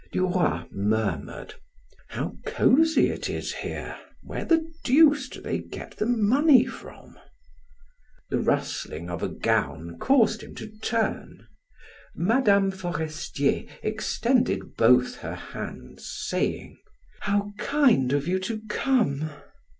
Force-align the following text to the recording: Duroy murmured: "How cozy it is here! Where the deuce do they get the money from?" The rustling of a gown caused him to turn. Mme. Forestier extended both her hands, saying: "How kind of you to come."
Duroy 0.11 0.63
murmured: 0.71 1.53
"How 2.07 2.35
cozy 2.47 3.11
it 3.11 3.29
is 3.29 3.53
here! 3.53 3.99
Where 4.23 4.45
the 4.45 4.67
deuce 4.83 5.29
do 5.29 5.41
they 5.41 5.59
get 5.59 5.95
the 5.97 6.07
money 6.07 6.65
from?" 6.65 7.19
The 8.31 8.39
rustling 8.39 9.11
of 9.11 9.21
a 9.21 9.27
gown 9.27 9.99
caused 9.99 10.41
him 10.41 10.55
to 10.55 10.67
turn. 10.79 11.45
Mme. 12.15 12.71
Forestier 12.71 13.67
extended 13.83 14.75
both 14.75 15.17
her 15.17 15.35
hands, 15.35 16.11
saying: 16.25 16.79
"How 17.19 17.51
kind 17.59 18.11
of 18.11 18.27
you 18.27 18.39
to 18.39 18.59
come." 18.69 19.29